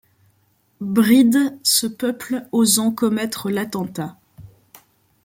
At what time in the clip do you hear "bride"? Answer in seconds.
0.79-1.59